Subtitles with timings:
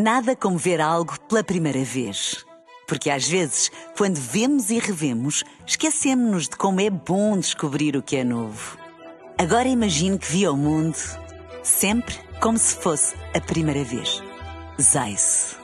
[0.00, 2.46] Nada como ver algo pela primeira vez.
[2.86, 8.14] Porque às vezes, quando vemos e revemos, esquecemos-nos de como é bom descobrir o que
[8.14, 8.78] é novo.
[9.36, 10.96] Agora imagine que viu o mundo
[11.64, 14.22] sempre como se fosse a primeira vez.
[14.80, 15.56] Zais.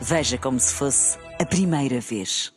[0.00, 2.52] Veja como se fosse a primeira vez.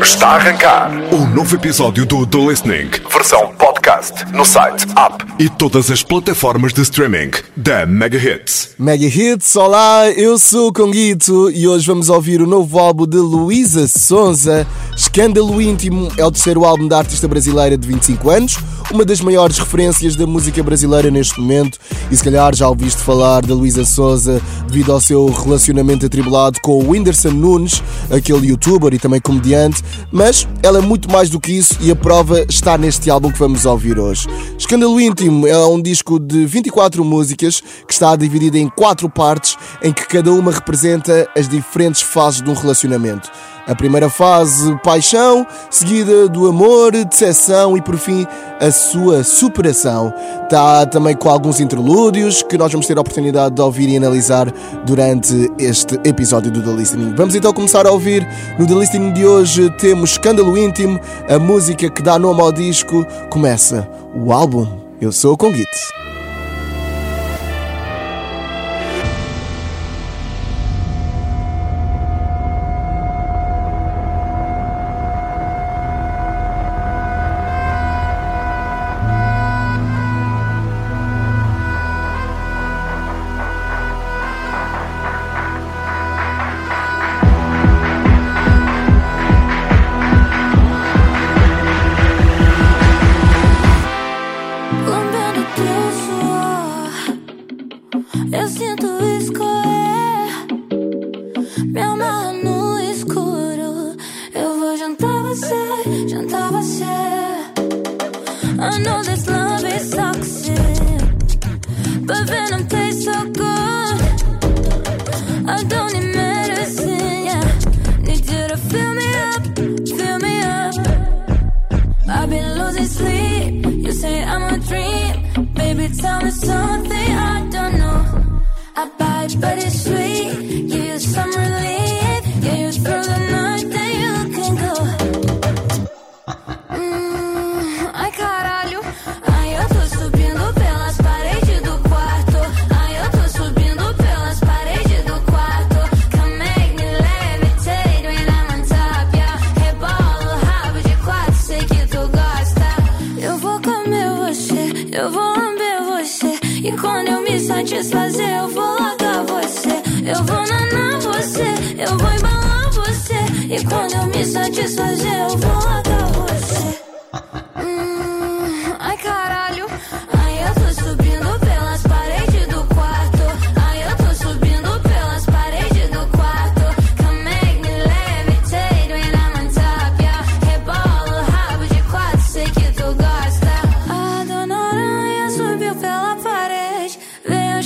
[0.00, 3.55] Está a arrancar um novo episódio do The Listening, versão
[3.86, 8.74] podcast, no site, app e todas as plataformas de streaming da Mega Hits.
[8.76, 13.18] Mega Hits, olá, eu sou o Conguito e hoje vamos ouvir o novo álbum de
[13.18, 14.66] Luísa Sonza.
[14.96, 18.58] Escândalo Íntimo é o terceiro álbum da artista brasileira de 25 anos,
[18.90, 21.78] uma das maiores referências da música brasileira neste momento.
[22.10, 26.72] E se calhar já ouviste falar da Luísa Sonza devido ao seu relacionamento atribulado com
[26.72, 31.52] o Whindersson Nunes, aquele youtuber e também comediante, mas ela é muito mais do que
[31.52, 34.26] isso e a prova está neste álbum que vamos ouvir hoje.
[34.58, 39.92] Escândalo Íntimo é um disco de 24 músicas que está dividido em quatro partes em
[39.92, 43.30] que cada uma representa as diferentes fases de um relacionamento.
[43.66, 48.26] A primeira fase, paixão, seguida do amor, decepção e por fim
[48.60, 50.14] a sua superação.
[50.44, 54.52] Está também com alguns interlúdios que nós vamos ter a oportunidade de ouvir e analisar
[54.84, 57.14] durante este episódio do The Listening.
[57.16, 58.26] Vamos então começar a ouvir.
[58.58, 63.04] No The Listening de hoje temos Escândalo Íntimo, a música que dá nome ao disco.
[63.28, 64.66] Começa o álbum.
[65.00, 66.15] Eu sou o Conguite.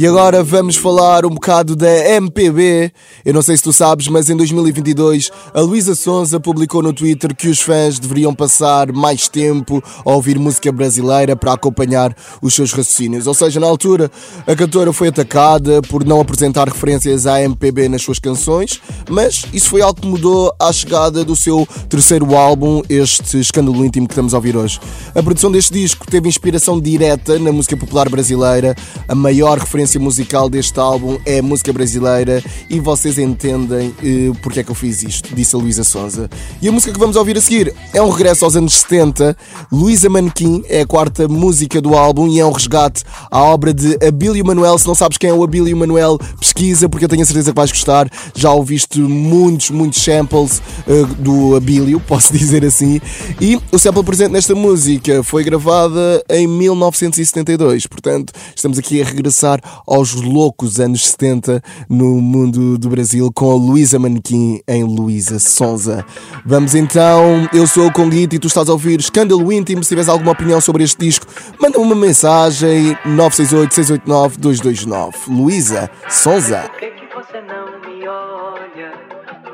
[0.00, 2.92] E agora vamos falar um bocado da MPB.
[3.24, 7.34] Eu não sei se tu sabes, mas em 2022 a Luísa Sonza publicou no Twitter
[7.34, 12.70] que os fãs deveriam passar mais tempo a ouvir música brasileira para acompanhar os seus
[12.70, 13.26] raciocínios.
[13.26, 14.08] Ou seja, na altura
[14.46, 18.80] a cantora foi atacada por não apresentar referências à MPB nas suas canções,
[19.10, 24.06] mas isso foi algo que mudou à chegada do seu terceiro álbum, este escândalo íntimo
[24.06, 24.78] que estamos a ouvir hoje.
[25.12, 28.76] A produção deste disco teve inspiração direta na música popular brasileira,
[29.08, 34.60] a maior referência referência musical deste álbum é música brasileira e vocês entendem uh, porque
[34.60, 36.28] é que eu fiz isto, disse a Luísa Sonza.
[36.60, 39.36] E a música que vamos ouvir a seguir é um regresso aos anos 70.
[39.72, 43.98] Luísa Manequim é a quarta música do álbum e é um resgate à obra de
[44.06, 44.76] Abílio Manuel.
[44.76, 47.56] Se não sabes quem é o Abílio Manuel, pesquisa porque eu tenho a certeza que
[47.56, 48.10] vais gostar.
[48.34, 53.00] Já ouviste muitos, muitos samples uh, do Abílio, posso dizer assim.
[53.40, 59.60] E o sample presente nesta música foi gravada em 1972, portanto estamos aqui a regressar
[59.86, 66.04] aos loucos anos 70 no mundo do Brasil com a Luísa Manequim em Luísa Sonza.
[66.44, 69.82] Vamos então, eu sou o Conguito e tu estás a ouvir Escândalo Íntimo.
[69.82, 71.26] Se tiveres alguma opinião sobre este disco,
[71.60, 75.16] manda-me uma mensagem 968 689 229.
[75.28, 76.62] Luísa Sonza.
[76.62, 78.92] Por que, que você não me olha,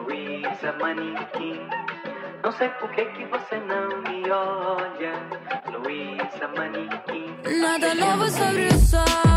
[0.07, 1.61] Luísa Manequim?
[2.43, 5.15] Não sei por que, que você não me olha,
[5.73, 7.35] Luísa Manequim.
[7.61, 9.34] Nada novo sobre o sol.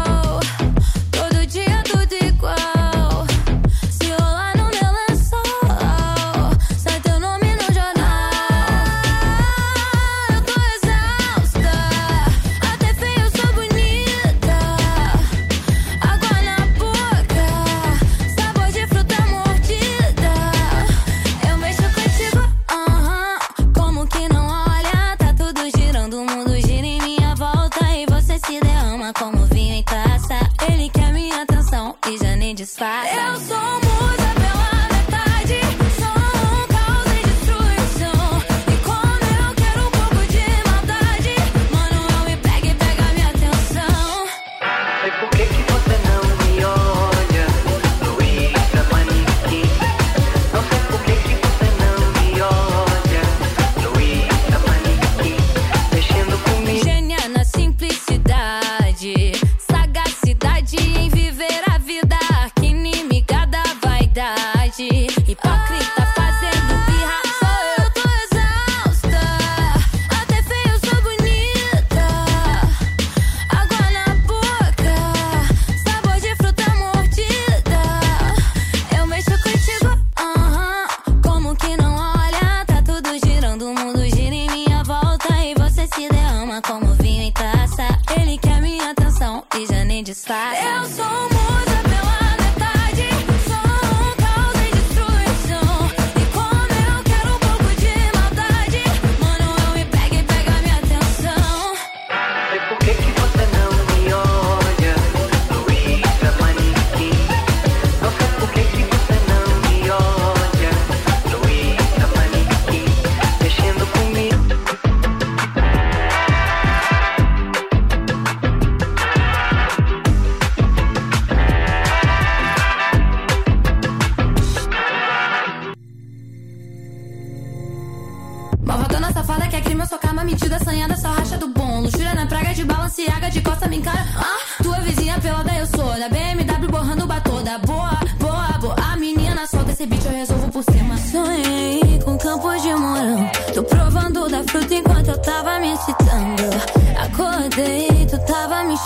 [90.03, 90.61] Disfarça.
[90.63, 91.46] Eu sou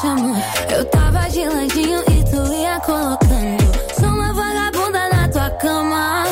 [0.01, 0.44] chamando,
[0.75, 3.71] eu tava de ladinho e tu ia colocando.
[4.00, 6.24] Sou uma vagabunda na tua cama,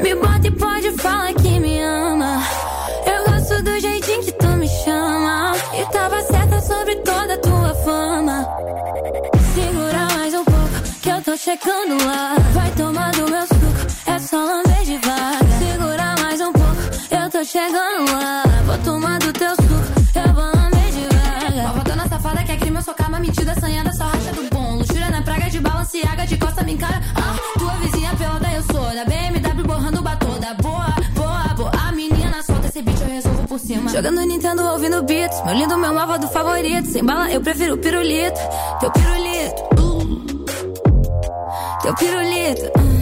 [0.00, 2.42] me bota e pode falar que me ama.
[3.06, 5.52] Eu gosto do jeitinho que tu me chama.
[5.74, 8.48] E tava certa sobre toda a tua fama.
[9.54, 12.34] Segura mais um pouco, que eu tô chegando lá.
[12.52, 13.51] Vai tomar do meu
[26.72, 27.00] costa me encara.
[27.14, 30.54] Ah, tua vizinha pelada eu sou, da BMW borrando batoda.
[30.62, 33.90] Boa, boa, boa, a menina solta esse bicho, eu resolvo por cima.
[33.90, 36.88] Jogando Nintendo, ouvindo beats, meu lindo, meu malvado favorito.
[36.88, 38.40] Sem bala, eu prefiro pirulito,
[38.80, 39.62] teu pirulito.
[39.80, 40.02] uh.
[41.82, 42.66] Teu pirulito.
[42.78, 43.01] uh.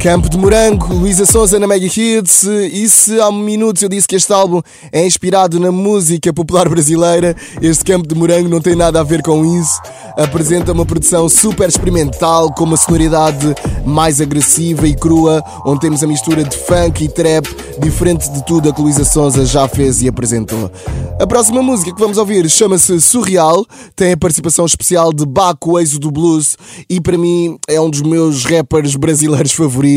[0.00, 2.44] Campo de Morango, Luísa Souza na Mega Hits.
[2.44, 7.36] E se há minutos eu disse que este álbum é inspirado na música popular brasileira,
[7.60, 9.78] este Campo de Morango não tem nada a ver com isso.
[10.16, 13.54] Apresenta uma produção super experimental, com uma sonoridade
[13.84, 17.46] mais agressiva e crua, onde temos a mistura de funk e trap,
[17.78, 20.72] diferente de tudo a que Luísa Souza já fez e apresentou.
[21.20, 25.98] A próxima música que vamos ouvir chama-se Surreal, tem a participação especial de Baco, Eixo
[25.98, 26.56] do Blues,
[26.88, 29.89] e para mim é um dos meus rappers brasileiros favoritos.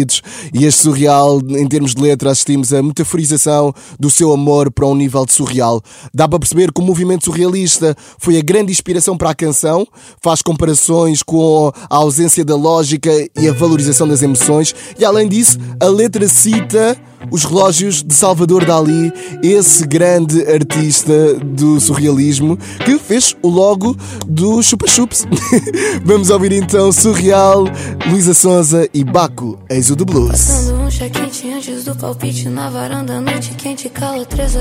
[0.54, 4.96] E este surreal, em termos de letra, assistimos a metaforização do seu amor para um
[4.96, 5.82] nível de surreal.
[6.14, 9.88] Dá para perceber que o movimento surrealista foi a grande inspiração para a canção,
[10.22, 15.58] faz comparações com a ausência da lógica e a valorização das emoções, e além disso,
[15.80, 16.98] a letra cita
[17.32, 19.12] os relógios de Salvador Dali,
[19.42, 23.96] esse grande artista do surrealismo que fez o logo
[24.28, 25.26] do Chupa Chups.
[26.04, 27.66] Vamos ouvir então Surreal,
[28.08, 30.32] Luísa Sonza e Baco, Exo do Blues.
[30.32, 34.54] Passando um antes do palpite na varanda, noite quente, calo, três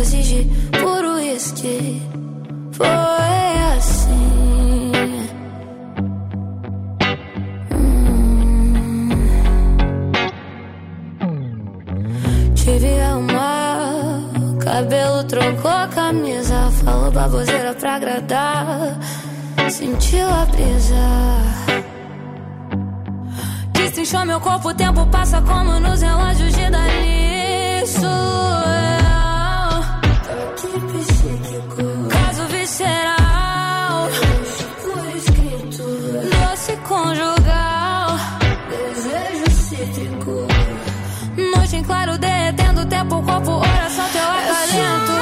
[0.81, 1.13] puro.
[2.73, 2.87] Foi
[3.77, 4.82] assim.
[12.65, 14.21] Vive arrumar.
[14.63, 18.99] Cabelo trocou a camisa, falou baboseira pra agradar.
[19.71, 20.95] Sentiu a brisa.
[23.73, 27.87] Destrinchou meu corpo, o tempo passa como nos relógios de Dali.
[27.87, 28.13] Surreal.
[32.11, 33.22] Caso visceral.
[43.23, 45.13] O corpo, oração, teu acalento.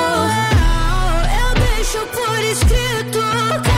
[1.40, 3.69] Eu deixo por escrito,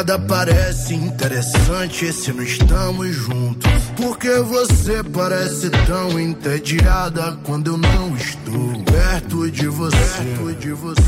[0.00, 3.70] Nada parece interessante se não estamos juntos.
[3.98, 9.96] Porque você parece tão entediada quando eu não estou perto de você.
[9.98, 11.02] Perto de você.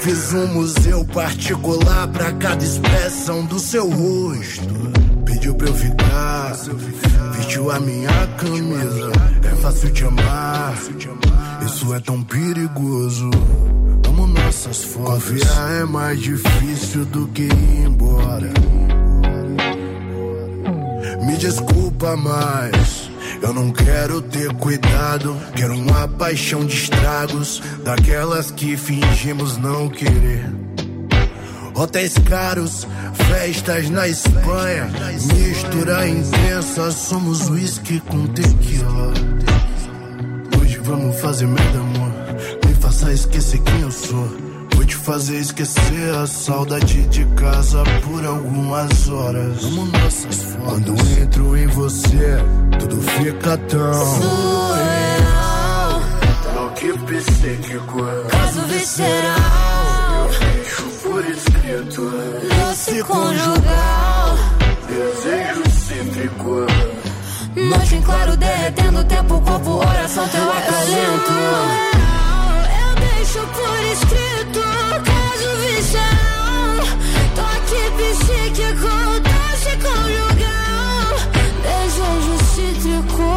[0.00, 4.74] Fiz um museu particular pra cada expressão do seu rosto.
[5.24, 6.56] Pediu pra eu ficar,
[7.36, 9.12] vestiu a minha camisa.
[9.44, 10.74] É fácil te amar,
[11.64, 13.30] isso é tão perigoso.
[14.20, 15.24] Amo nossas fotos.
[15.24, 18.52] Confiar é mais difícil do que ir embora.
[21.24, 23.10] Me desculpa, mas
[23.40, 25.34] eu não quero ter cuidado.
[25.54, 30.52] Quero uma paixão de estragos, daquelas que fingimos não querer.
[31.74, 34.90] Hotéis caros, festas na Espanha,
[35.34, 39.14] mistura intensa, somos whisky com tequila.
[40.60, 41.78] Hoje vamos fazer merda,
[43.00, 44.28] faça esquecer quem eu sou.
[44.74, 49.64] Vou te fazer esquecer a saudade de casa por algumas horas.
[49.64, 50.64] Amo nossas fotos.
[50.64, 52.38] Quando entro em você,
[52.78, 56.02] tudo fica tão Surreal.
[56.54, 57.98] Toque psíquico.
[58.28, 60.30] Caso visceral.
[60.54, 62.10] Deixo por escrito.
[62.66, 64.36] Doce conjugal.
[64.88, 66.66] Desejo cítrico.
[67.56, 71.89] Noite em claro, derretendo o tempo, corpo, oração, teu acalento.
[73.32, 74.60] Deixo por escrito,
[75.04, 76.82] caso visceral.
[77.36, 77.82] Toque
[78.12, 78.90] psíquico,
[79.22, 81.12] doce conjugal.
[81.62, 83.29] Desejo cítrico.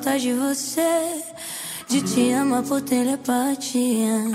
[0.00, 1.22] Falta de você,
[1.86, 4.30] de te amar por telepatia.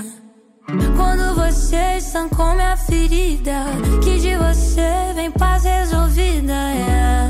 [0.96, 3.64] Quando você estancou minha ferida,
[4.02, 6.52] que de você vem paz resolvida.
[6.52, 7.28] é.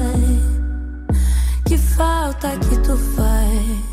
[1.66, 3.86] Que falta que tu faz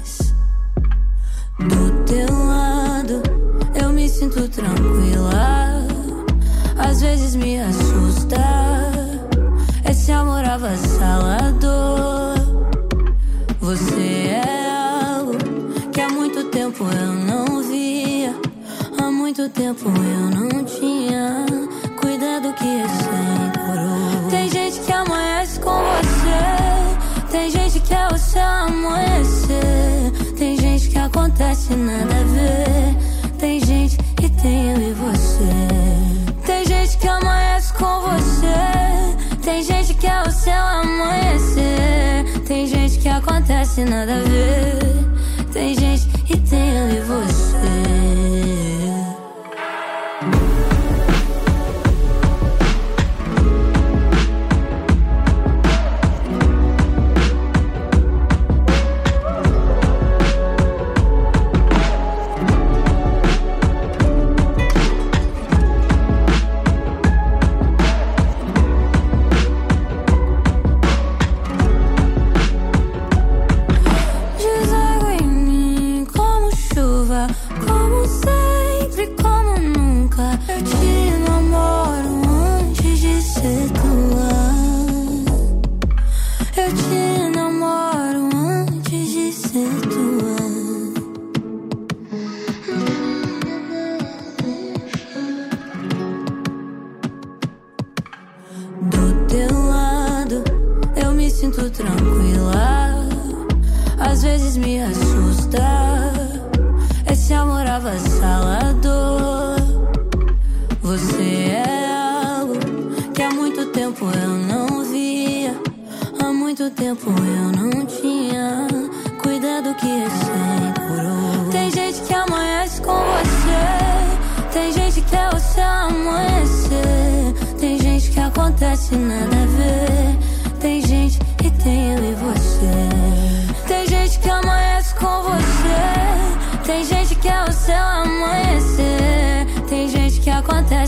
[43.84, 44.63] acontece nada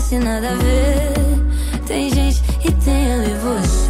[0.06, 1.14] acontece nada a ver.
[1.86, 3.86] Tem gente e tem eu e você.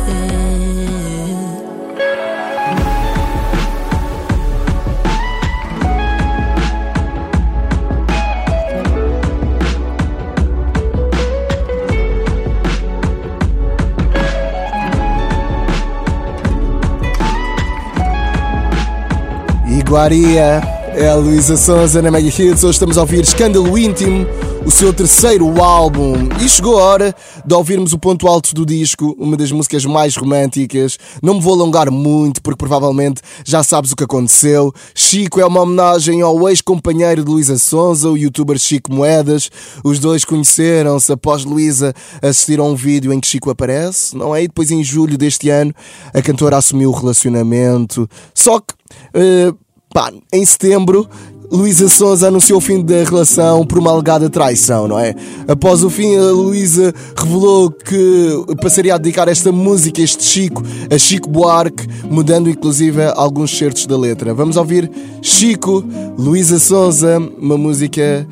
[19.78, 20.62] Iguaria,
[20.94, 22.64] é a Luísa Sonza na Mega Hits.
[22.64, 24.26] Hoje estamos a ouvir Escândalo Íntimo,
[24.66, 26.28] o seu terceiro álbum.
[26.44, 30.16] E chegou a hora de ouvirmos o ponto alto do disco, uma das músicas mais
[30.16, 30.98] românticas.
[31.22, 34.72] Não me vou alongar muito, porque provavelmente já sabes o que aconteceu.
[34.92, 39.48] Chico é uma homenagem ao ex-companheiro de Luísa Sonza, o youtuber Chico Moedas.
[39.84, 44.42] Os dois conheceram-se após Luísa assistir a um vídeo em que Chico aparece, não é?
[44.42, 45.72] E depois, em julho deste ano,
[46.12, 48.08] a cantora assumiu o relacionamento.
[48.34, 48.74] Só que.
[49.14, 49.54] eh,
[49.94, 51.08] Pá, em setembro,
[51.50, 55.14] Luísa Sonza anunciou o fim da relação por uma alegada traição, não é?
[55.46, 60.98] Após o fim, a Luísa revelou que passaria a dedicar esta música, este Chico, a
[60.98, 64.34] Chico Buarque, mudando inclusive alguns certos da letra.
[64.34, 64.90] Vamos ouvir
[65.22, 65.84] Chico,
[66.18, 68.26] Luísa Sonza, uma música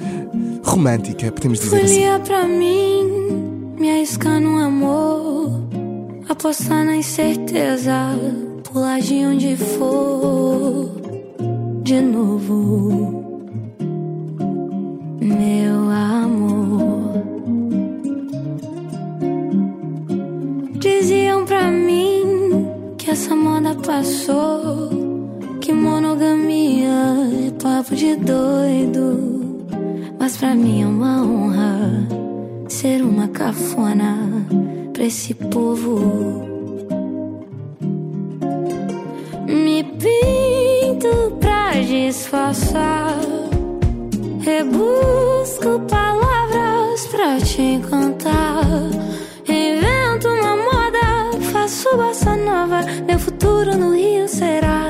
[0.64, 1.86] romântica, podemos dizer assim.
[1.86, 5.50] Folia pra mim, me arriscar no amor,
[6.28, 7.92] apostar na incerteza,
[8.64, 10.90] pular de onde for,
[11.84, 13.60] de novo,
[15.20, 17.22] meu amor.
[20.78, 24.88] Diziam pra mim que essa moda passou,
[25.60, 26.88] que monogamia
[27.48, 29.66] é papo de doido.
[30.18, 32.08] Mas pra mim é uma honra
[32.66, 34.16] ser uma cafona
[34.94, 36.53] pra esse povo.
[41.84, 43.16] Disfarçar,
[44.40, 48.64] rebusco palavras pra te encantar.
[49.48, 54.82] Invento uma moda, faço bossa nova, meu futuro no Rio será.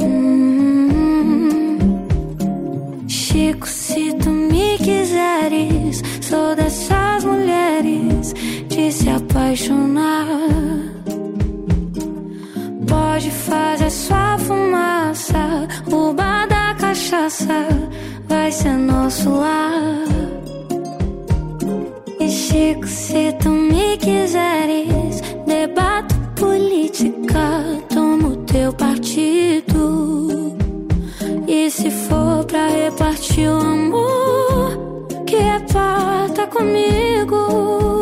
[0.00, 1.78] Hum.
[3.08, 8.34] Chico, se tu me quiseres, sou dessas mulheres
[8.68, 11.01] de se apaixonar.
[13.12, 17.68] Pode fazer sua fumaça, o bar da cachaça
[18.26, 20.06] vai ser nosso lar.
[22.18, 30.56] E Chico, se tu me quiseres, debato política, tomo teu partido.
[31.46, 38.01] E se for pra repartir o amor, que reparta comigo.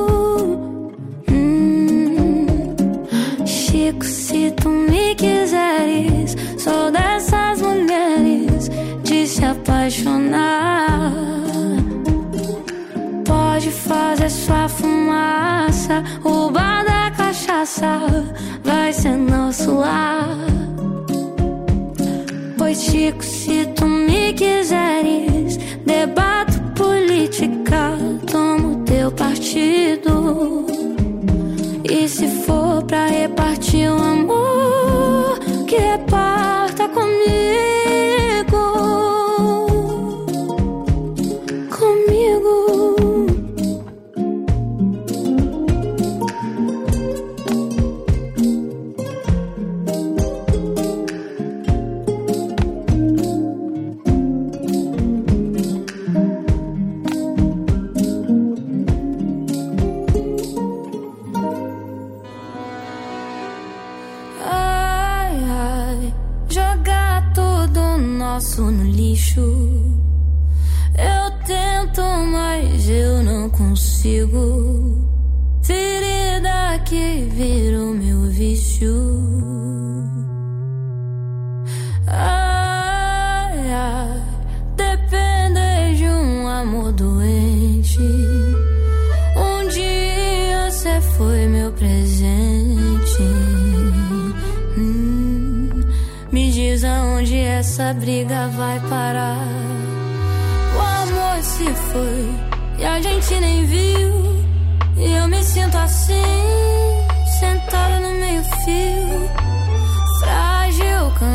[4.61, 8.71] Tu me quiseres, sou dessas mulheres
[9.03, 11.13] de se apaixonar.
[13.25, 18.01] Pode fazer sua fumaça, o bar da cachaça
[18.63, 20.37] vai ser nosso lar.
[22.57, 27.97] Pois Chico, se tu me quiseres, debato política,
[28.31, 30.80] tomo teu partido.
[32.03, 36.10] E se for pra repartir o amor, que reparta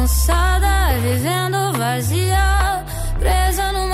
[0.05, 2.85] cansada, vivendo vazia.
[3.17, 3.84] Presa numa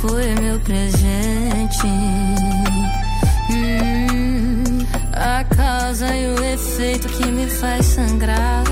[0.00, 1.86] foi meu presente.
[3.50, 4.78] Hum,
[5.12, 8.64] a causa e o efeito que me faz sangrar.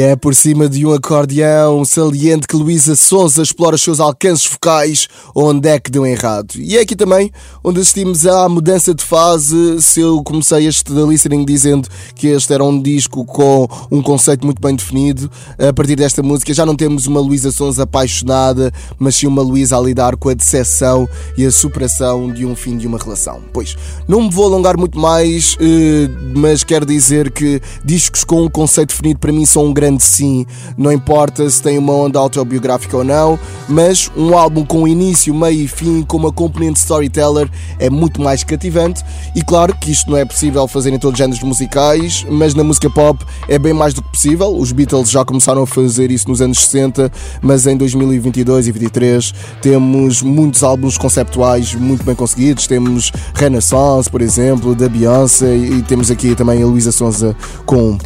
[0.00, 4.46] E é por cima de um acordeão saliente que Luísa Souza explora os seus alcances
[4.46, 6.54] vocais onde é que deu errado.
[6.56, 7.30] E é aqui também
[7.62, 9.82] onde assistimos à mudança de fase.
[9.82, 14.46] Se eu comecei este da listening dizendo que este era um disco com um conceito
[14.46, 19.16] muito bem definido, a partir desta música já não temos uma Luísa Souza apaixonada, mas
[19.16, 22.86] sim uma Luísa a lidar com a decepção e a superação de um fim de
[22.86, 23.42] uma relação.
[23.52, 23.76] Pois,
[24.08, 28.88] não me vou alongar muito mais, eh, mas quero dizer que discos com um conceito
[28.92, 30.46] definido para mim são um grande sim.
[30.76, 35.64] Não importa se tem uma onda autobiográfica ou não, mas um álbum com início, meio
[35.64, 39.02] e fim, com uma componente storyteller, é muito mais cativante.
[39.34, 42.62] E claro que isto não é possível fazer em todos os géneros musicais, mas na
[42.62, 44.56] música pop é bem mais do que possível.
[44.56, 47.10] Os Beatles já começaram a fazer isso nos anos 60,
[47.42, 52.66] mas em 2022 e 2023 temos muitos álbuns conceptuais muito bem conseguidos.
[52.66, 57.98] Temos Renaissance, por exemplo, da Beyoncé, e temos aqui também a Luísa Sonza com.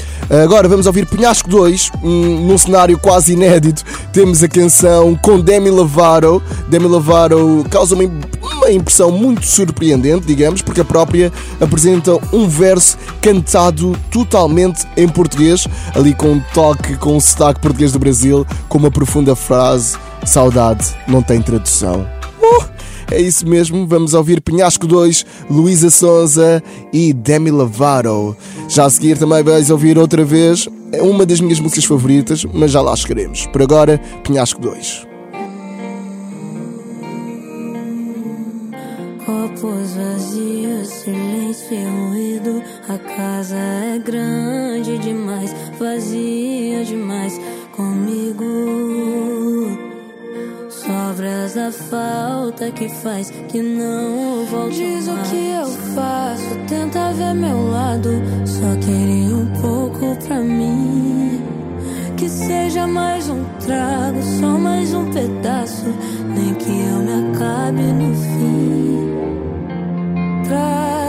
[0.42, 3.84] Agora vamos ouvir Penhasco 2, hum, num cenário quase inédito.
[4.12, 6.42] Temos a canção com Demi Lovato.
[6.68, 8.04] Demi Lovato causa uma,
[8.40, 15.66] uma impressão muito surpreendente, digamos, porque a própria apresenta um verso cantado totalmente em português,
[15.94, 20.94] ali com um toque, com um sotaque português do Brasil, com uma profunda frase: Saudade
[21.06, 22.06] não tem tradução.
[22.40, 22.74] Uh!
[23.10, 28.37] É isso mesmo, vamos ouvir Penhasco 2, Luísa Sonza e Demi Lovato.
[28.68, 32.70] Já a seguir também vais ouvir outra vez é uma das minhas músicas favoritas, mas
[32.70, 33.46] já lá chegaremos.
[33.46, 35.07] Por agora, Penhasco 2.
[39.24, 42.62] Copos vazios, silêncio e ruído.
[42.88, 47.40] A casa é grande demais, vazia demais
[47.72, 48.83] comigo.
[51.64, 54.77] A falta que faz que não volte.
[54.77, 55.27] Diz mais.
[55.27, 58.11] o que eu faço, tenta ver meu lado.
[58.44, 61.42] Só queria um pouco pra mim.
[62.18, 65.87] Que seja mais um trago, só mais um pedaço.
[66.35, 69.14] Nem que eu me acabe no fim.
[70.46, 71.03] Pra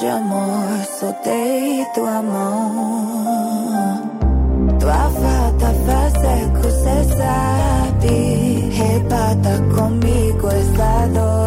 [0.00, 4.02] de amor, soltei tua mão.
[4.78, 8.16] Tua falta faz eco, cê sabe.
[8.74, 11.45] Repata comigo essa dor.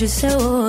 [0.00, 0.59] you so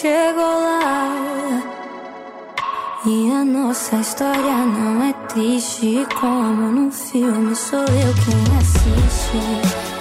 [0.00, 1.62] chegou lá.
[3.04, 9.99] E a nossa história não é triste, como num filme sou eu quem assiste.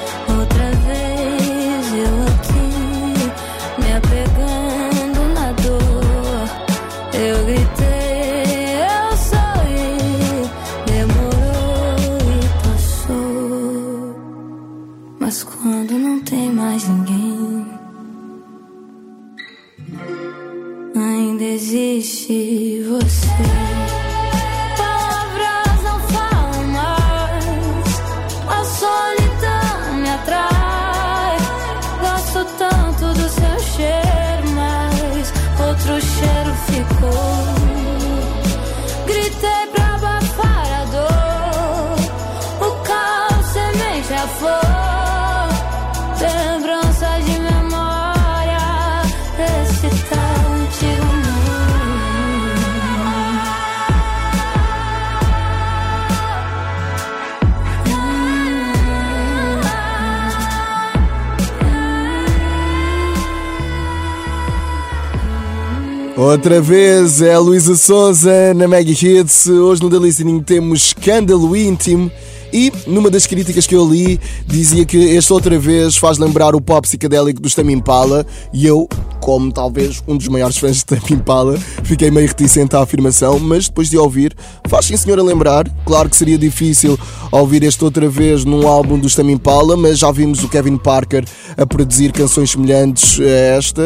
[66.20, 69.48] Outra vez é a Luísa Souza na Mega Hits.
[69.48, 72.12] Hoje no The Listening temos Escândalo Íntimo.
[72.52, 76.60] E numa das críticas que eu li, dizia que este outra vez faz lembrar o
[76.60, 78.26] pop psicadélico do Tame Impala.
[78.52, 78.86] E eu,
[79.20, 83.68] como talvez um dos maiores fãs de Tame Impala, fiquei meio reticente à afirmação, mas
[83.68, 84.36] depois de ouvir,
[84.68, 85.70] faz sim senhor a lembrar.
[85.86, 86.98] Claro que seria difícil
[87.32, 91.26] ouvir este outra vez num álbum do Tame Impala, mas já vimos o Kevin Parker
[91.58, 93.84] a produzir canções semelhantes a esta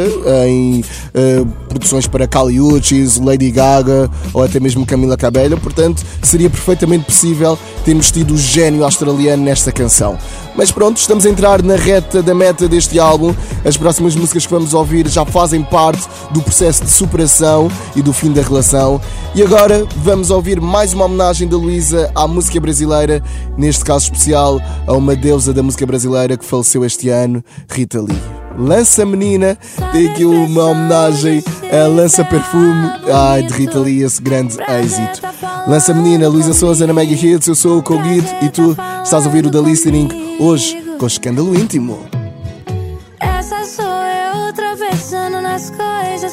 [0.47, 6.49] em eh, produções para Kali Uchis, Lady Gaga ou até mesmo Camila Cabello, portanto seria
[6.49, 10.17] perfeitamente possível termos tido o gênio australiano nesta canção.
[10.55, 13.33] Mas pronto, estamos a entrar na reta da meta deste álbum.
[13.65, 18.13] As próximas músicas que vamos ouvir já fazem parte do processo de superação e do
[18.13, 18.99] fim da relação.
[19.35, 23.23] E agora vamos ouvir mais uma homenagem da Luísa à música brasileira,
[23.57, 28.21] neste caso especial a uma deusa da música brasileira que faleceu este ano, Rita Lee.
[28.57, 29.57] Lança Menina,
[29.91, 35.21] tem aqui uma homenagem a Lança Perfume, ai, de Rita Lee, esse grande êxito.
[35.67, 39.27] Lança Menina, Luísa Souza na Mega Hits, eu sou o Colguide e tu estás a
[39.27, 42.22] ouvir o The Listening hoje com Escândalo Íntimo.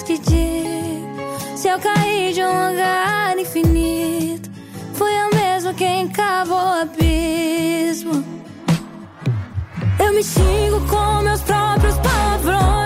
[0.00, 1.56] Coisas que digo.
[1.56, 4.50] Se eu cair de um lugar infinito,
[4.94, 8.24] fui eu mesmo quem cavou o abismo.
[9.98, 12.79] Eu me xingo com meus próprios palavrões.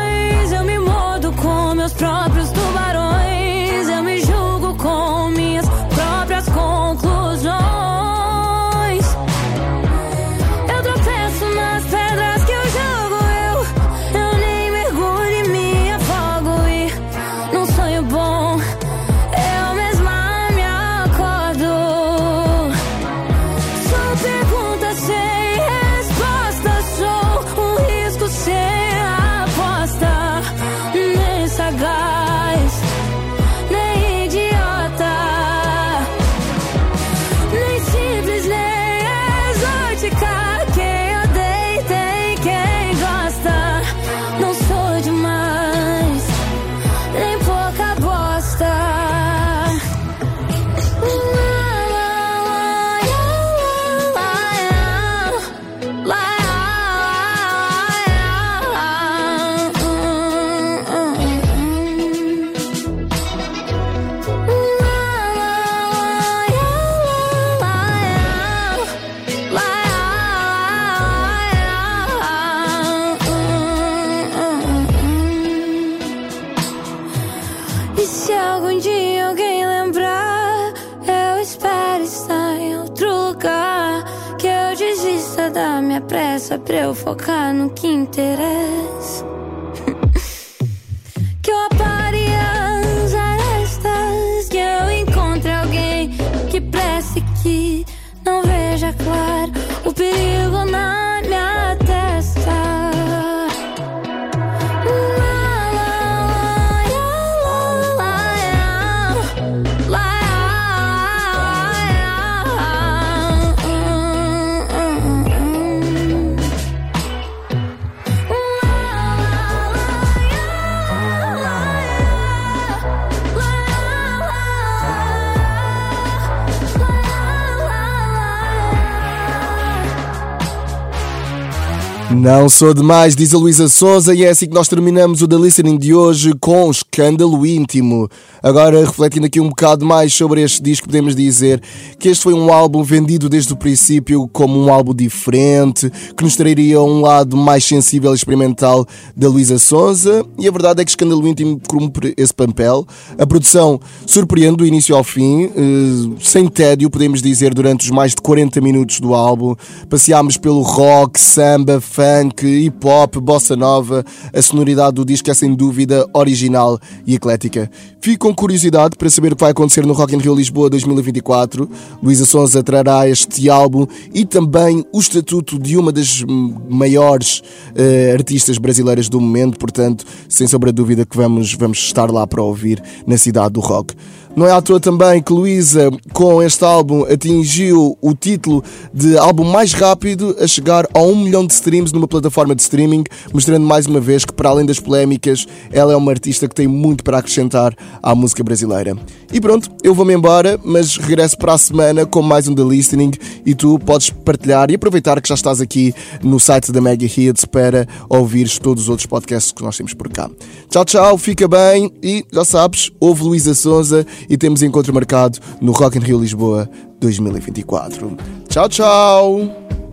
[132.25, 135.37] Não sou demais, diz a Luísa Souza, e é assim que nós terminamos o The
[135.37, 138.09] Listening de hoje com Escândalo Íntimo.
[138.43, 141.61] Agora, refletindo aqui um bocado mais sobre este disco, podemos dizer
[141.99, 146.35] que este foi um álbum vendido desde o princípio como um álbum diferente, que nos
[146.35, 150.93] traria um lado mais sensível e experimental da Luísa Souza, e a verdade é que
[150.93, 152.87] Escândalo Íntimo cumpre esse papel.
[153.19, 158.13] A produção surpreende do início ao fim, eh, sem tédio, podemos dizer, durante os mais
[158.13, 159.55] de 40 minutos do álbum.
[159.91, 164.05] Passeámos pelo rock, samba, funk, funk, hip hop, bossa nova.
[164.33, 167.69] A sonoridade do disco é sem dúvida original e eclética.
[168.01, 171.69] Fico com curiosidade para saber o que vai acontecer no Rock in Rio Lisboa 2024.
[172.03, 176.23] Luísa Sonza trará este álbum e também o estatuto de uma das
[176.69, 177.43] maiores
[177.75, 182.27] eh, artistas brasileiras do momento, portanto, sem sombra de dúvida que vamos, vamos estar lá
[182.27, 183.95] para ouvir na cidade do rock.
[184.37, 189.45] Não é à toa também que Luísa, com este álbum, atingiu o título de álbum
[189.45, 193.87] mais rápido a chegar a um milhão de streams numa plataforma de streaming, mostrando mais
[193.87, 197.19] uma vez que, para além das polémicas, ela é uma artista que tem muito para
[197.19, 198.97] acrescentar à música brasileira.
[199.33, 203.13] E pronto, eu vou-me embora, mas regresso para a semana com mais um The Listening
[203.45, 207.45] e tu podes partilhar e aproveitar que já estás aqui no site da Mega Hits
[207.45, 210.31] para ouvires todos os outros podcasts que nós temos por cá.
[210.69, 215.73] Tchau, tchau, fica bem e já sabes, ouve Luísa Sonza e temos encontro marcado no
[215.73, 216.69] Rock in Rio Lisboa
[217.01, 218.17] 2024.
[218.49, 219.84] Tchau, tchau!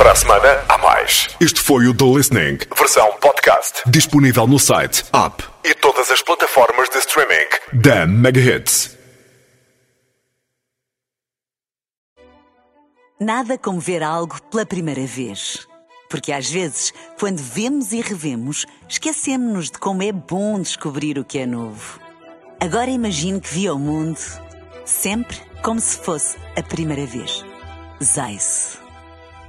[0.00, 1.28] Para a semana, há mais.
[1.38, 3.82] Este foi o The Listening, versão podcast.
[3.86, 8.96] Disponível no site, app e todas as plataformas de streaming da Mega Hits.
[13.20, 15.68] Nada como ver algo pela primeira vez.
[16.08, 21.40] Porque às vezes, quando vemos e revemos, esquecemos-nos de como é bom descobrir o que
[21.40, 22.00] é novo.
[22.58, 24.18] Agora imagine que viu o mundo
[24.86, 27.44] sempre como se fosse a primeira vez.
[28.02, 28.80] Zais.